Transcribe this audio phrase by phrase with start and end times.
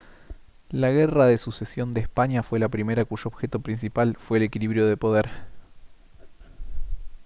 [0.71, 4.87] la guerra de sucesión de españa fue la primera cuyo objeto principal fue el equilibrio
[4.87, 5.29] de poder